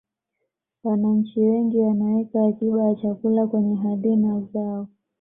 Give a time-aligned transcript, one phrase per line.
[0.83, 4.87] wananchi wengi wanaweka akiba ya chakula kwenye hadhina zao